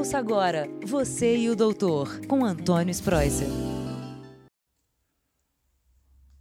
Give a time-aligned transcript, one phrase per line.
[0.00, 3.46] Ouça agora Você e o Doutor, com Antônio Spreuser.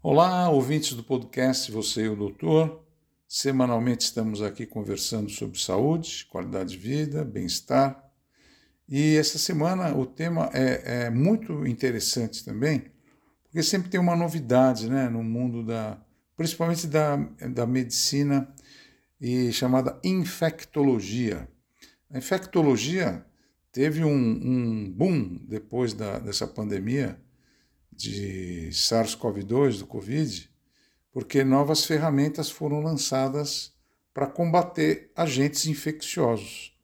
[0.01, 2.81] Olá, ouvintes do podcast Você e o Doutor.
[3.27, 8.01] Semanalmente estamos aqui conversando sobre saúde, qualidade de vida, bem-estar.
[8.87, 12.85] E essa semana o tema é, é, muito interessante também,
[13.43, 15.99] porque sempre tem uma novidade né, no mundo da,
[16.37, 17.17] principalmente da,
[17.51, 18.49] da medicina
[19.19, 21.45] e chamada infectologia.
[22.09, 23.25] A infectologia
[23.71, 27.19] teve um, um boom depois da, dessa pandemia
[27.91, 30.49] de SARS-CoV-2, do Covid,
[31.11, 33.73] porque novas ferramentas foram lançadas
[34.13, 36.77] para combater agentes infecciosos.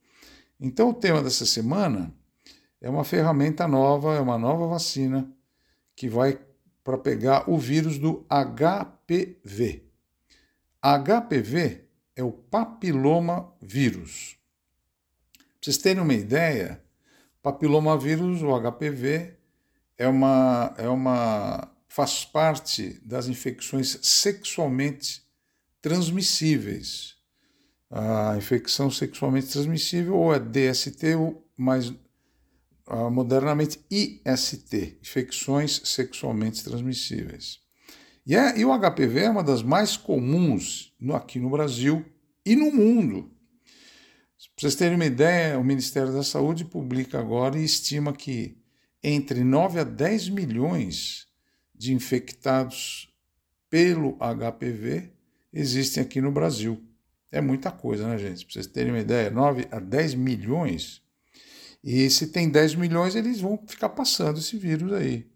[0.59, 2.13] Então, o tema dessa semana
[2.81, 5.29] é uma ferramenta nova, é uma nova vacina
[5.95, 6.39] que vai
[6.83, 9.83] para pegar o vírus do HPV.
[10.81, 14.37] HPV é o papiloma vírus.
[15.65, 16.79] Vocês terem uma ideia,
[17.41, 19.33] papilomavírus, o HPV,
[19.97, 25.23] é uma, é uma faz parte das infecções sexualmente
[25.81, 27.15] transmissíveis.
[27.89, 37.59] A infecção sexualmente transmissível ou é DST ou mais uh, modernamente IST, infecções sexualmente transmissíveis.
[38.23, 42.05] E, é, e o HPV é uma das mais comuns no, aqui no Brasil
[42.45, 43.34] e no mundo.
[44.37, 48.57] Para vocês terem uma ideia, o Ministério da Saúde publica agora e estima que
[49.01, 51.27] entre 9 a 10 milhões
[51.73, 53.13] de infectados
[53.69, 55.11] pelo HPV
[55.53, 56.83] existem aqui no Brasil.
[57.31, 58.45] É muita coisa, né, gente?
[58.45, 61.01] Para vocês terem uma ideia, 9 a 10 milhões.
[61.83, 65.29] E se tem 10 milhões, eles vão ficar passando esse vírus aí.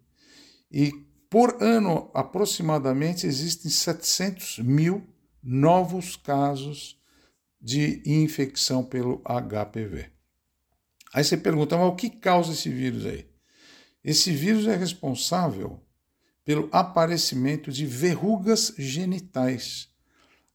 [0.71, 0.91] E
[1.29, 5.07] por ano, aproximadamente, existem 700 mil
[5.43, 6.98] novos casos
[7.59, 10.09] de infecção pelo HPV.
[11.13, 13.27] Aí você pergunta, mas o que causa esse vírus aí?
[14.03, 15.83] Esse vírus é responsável
[16.45, 19.89] pelo aparecimento de verrugas genitais.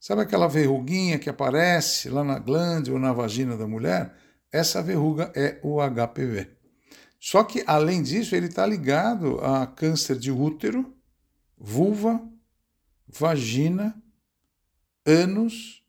[0.01, 4.15] Sabe aquela verruguinha que aparece lá na glande ou na vagina da mulher?
[4.51, 6.51] Essa verruga é o HPV.
[7.19, 10.95] Só que, além disso, ele está ligado a câncer de útero,
[11.57, 12.21] vulva,
[13.09, 14.01] vagina,
[15.07, 15.84] ânus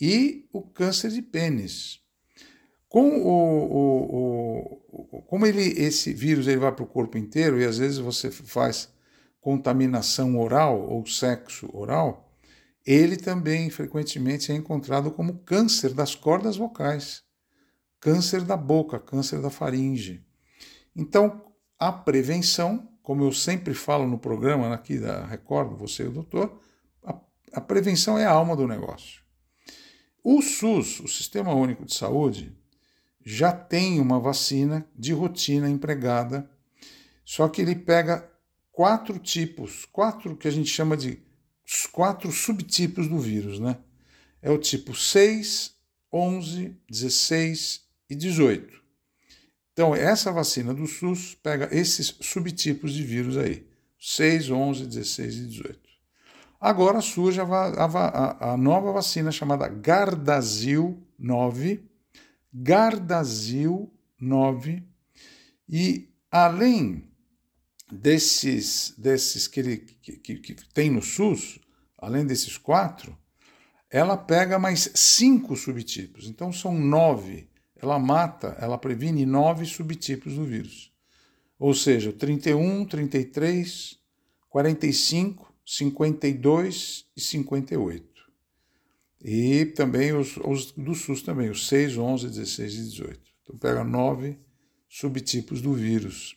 [0.00, 2.00] e o câncer de pênis.
[2.88, 7.64] Com o, o, o, como ele, esse vírus ele vai para o corpo inteiro e
[7.64, 8.88] às vezes você faz
[9.40, 12.32] contaminação oral ou sexo oral,
[12.86, 17.22] ele também frequentemente é encontrado como câncer das cordas vocais,
[17.98, 20.24] câncer da boca, câncer da faringe.
[20.94, 21.42] Então,
[21.78, 26.60] a prevenção, como eu sempre falo no programa aqui da Record, você e o doutor,
[27.02, 27.18] a,
[27.54, 29.23] a prevenção é a alma do negócio.
[30.26, 32.50] O SUS, o Sistema Único de Saúde,
[33.22, 36.50] já tem uma vacina de rotina empregada,
[37.26, 38.26] só que ele pega
[38.72, 41.18] quatro tipos, quatro que a gente chama de
[41.92, 43.76] quatro subtipos do vírus, né?
[44.40, 45.74] É o tipo 6,
[46.10, 48.82] 11, 16 e 18.
[49.74, 53.66] Então, essa vacina do SUS pega esses subtipos de vírus aí:
[54.00, 55.93] 6, 11, 16 e 18.
[56.64, 61.84] Agora surge a, a, a nova vacina chamada Gardasil 9,
[62.50, 64.82] Gardasil 9,
[65.68, 67.06] e além
[67.92, 71.58] desses, desses que, ele, que, que, que tem no SUS,
[71.98, 73.14] além desses quatro,
[73.90, 76.26] ela pega mais cinco subtipos.
[76.26, 77.46] Então são nove
[77.76, 80.90] ela mata, ela previne nove subtipos do vírus.
[81.58, 83.98] Ou seja, 31, 33,
[84.48, 88.14] 45, 52 e 58.
[89.22, 93.20] E também os, os do SUS também, os 6, 11, 16 e 18.
[93.42, 94.38] Então pega nove
[94.88, 96.36] subtipos do vírus.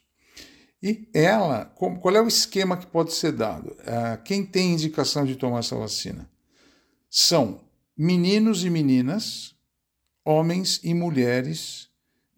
[0.82, 3.76] E ela, qual é o esquema que pode ser dado?
[3.80, 6.30] É, quem tem indicação de tomar essa vacina?
[7.10, 7.62] São
[7.98, 9.56] meninos e meninas
[10.24, 11.90] homens e mulheres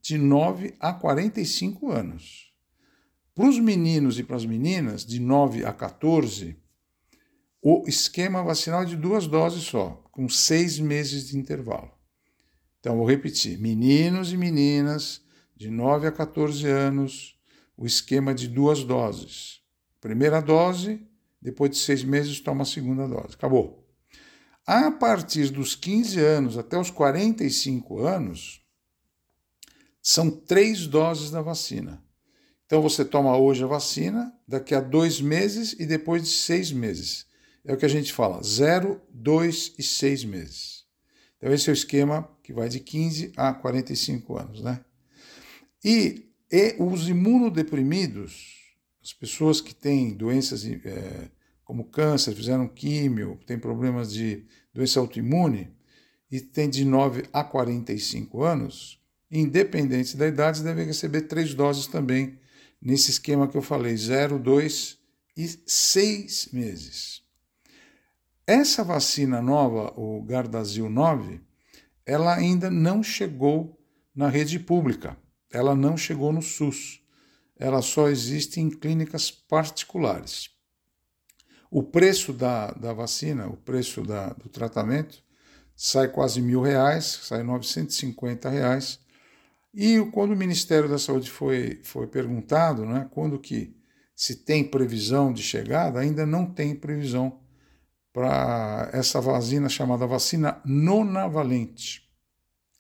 [0.02, 2.54] de 9 a 45 anos.
[3.34, 6.56] Para os meninos e para as meninas, de 9 a 14,
[7.62, 11.92] o esquema vacinal é de duas doses só, com seis meses de intervalo.
[12.80, 15.22] Então, vou repetir: meninos e meninas
[15.56, 17.38] de 9 a 14 anos,
[17.76, 19.60] o esquema de duas doses.
[20.00, 21.06] Primeira dose,
[21.42, 23.36] depois de seis meses, toma a segunda dose.
[23.36, 23.86] Acabou.
[24.66, 28.62] A partir dos 15 anos até os 45 anos,
[30.02, 32.04] são três doses da vacina.
[32.66, 37.26] Então você toma hoje a vacina, daqui a dois meses e depois de seis meses.
[37.66, 40.86] É o que a gente fala, zero, dois e seis meses.
[41.38, 44.84] Então esse é o esquema que vai de 15 a 45 anos, né?
[45.84, 48.58] E, e os imunodeprimidos,
[49.02, 51.30] as pessoas que têm doenças é,
[51.64, 55.72] como câncer, fizeram químio, têm problemas de doença autoimune
[56.32, 59.00] e têm de 9 a 45 anos,
[59.32, 62.38] independente da idade, devem receber três doses também,
[62.82, 64.98] nesse esquema que eu falei, 0, 2
[65.38, 67.29] e 6 meses.
[68.50, 71.40] Essa vacina nova, o Gardasil 9,
[72.04, 73.80] ela ainda não chegou
[74.16, 75.16] na rede pública,
[75.52, 77.00] ela não chegou no SUS,
[77.56, 80.50] ela só existe em clínicas particulares.
[81.70, 85.24] O preço da, da vacina, o preço da, do tratamento,
[85.76, 89.00] sai quase mil reais, sai 950 reais.
[89.72, 93.78] E quando o Ministério da Saúde foi, foi perguntado, né, quando que
[94.16, 97.48] se tem previsão de chegada, ainda não tem previsão
[98.20, 102.06] para essa vacina chamada vacina nonavalente,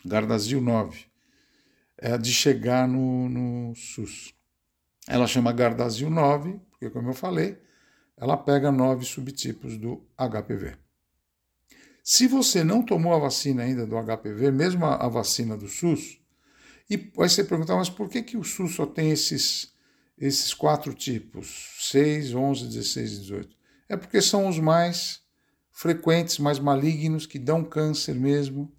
[0.03, 1.05] Gardasil 9,
[1.97, 4.33] é de chegar no, no SUS.
[5.07, 7.57] Ela chama Gardasil 9, porque, como eu falei,
[8.17, 10.75] ela pega nove subtipos do HPV.
[12.03, 16.19] Se você não tomou a vacina ainda do HPV, mesmo a, a vacina do SUS,
[16.89, 19.71] e aí você perguntar, mas por que, que o SUS só tem esses,
[20.17, 23.57] esses quatro tipos, 6, 11, 16 e 18?
[23.87, 25.28] É porque são os mais
[25.79, 28.69] frequentes, mais malignos, que dão câncer mesmo.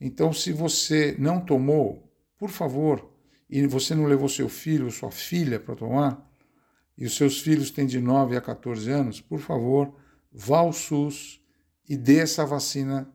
[0.00, 3.08] Então, se você não tomou, por favor,
[3.48, 6.28] e você não levou seu filho ou sua filha para tomar,
[6.98, 9.94] e os seus filhos têm de 9 a 14 anos, por favor,
[10.32, 11.40] vá ao SUS
[11.88, 13.08] e dê essa vacina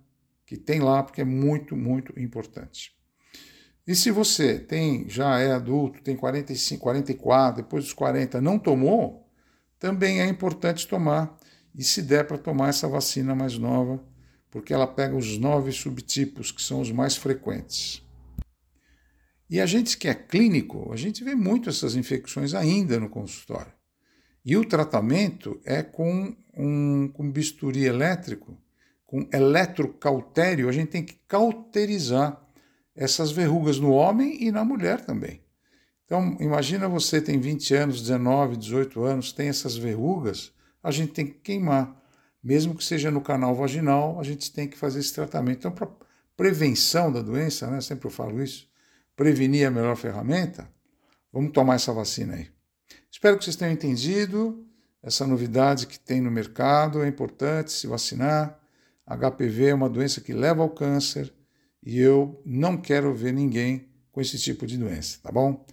[0.45, 2.95] que tem lá, porque é muito, muito importante.
[3.85, 9.29] E se você tem já é adulto, tem 45, 44, depois dos 40, não tomou,
[9.77, 11.37] também é importante tomar
[11.77, 14.03] e se der para tomar essa vacina mais nova,
[14.49, 18.01] porque ela pega os nove subtipos que são os mais frequentes.
[19.49, 23.71] E a gente que é clínico, a gente vê muito essas infecções ainda no consultório.
[24.43, 28.57] E o tratamento é com um com bisturi elétrico,
[29.05, 32.41] com eletrocautério, a gente tem que cauterizar
[32.95, 35.41] essas verrugas no homem e na mulher também.
[36.05, 40.53] Então, imagina você tem 20 anos, 19, 18 anos, tem essas verrugas,
[40.85, 41.99] a gente tem que queimar.
[42.43, 45.57] Mesmo que seja no canal vaginal, a gente tem que fazer esse tratamento.
[45.57, 45.89] Então, para
[46.37, 48.69] prevenção da doença, né, sempre eu falo isso,
[49.15, 50.69] prevenir é a melhor ferramenta,
[51.33, 52.47] vamos tomar essa vacina aí.
[53.09, 54.63] Espero que vocês tenham entendido
[55.01, 57.01] essa novidade que tem no mercado.
[57.01, 58.59] É importante se vacinar.
[59.07, 61.33] HPV é uma doença que leva ao câncer
[61.83, 65.65] e eu não quero ver ninguém com esse tipo de doença, tá bom?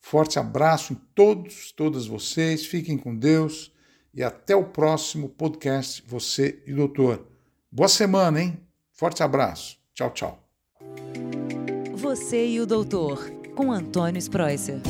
[0.00, 2.66] Forte abraço em todos, todas vocês.
[2.66, 3.72] Fiquem com Deus
[4.12, 7.26] e até o próximo podcast Você e Doutor.
[7.70, 8.60] Boa semana, hein?
[8.92, 9.78] Forte abraço.
[9.94, 10.38] Tchau, tchau.
[11.94, 14.80] Você e o Doutor, com Antônio Spreuser.